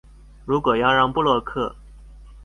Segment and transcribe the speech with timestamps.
[0.45, 1.75] 如果要讓部落客